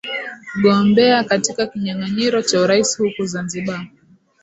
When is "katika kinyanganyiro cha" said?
1.23-2.61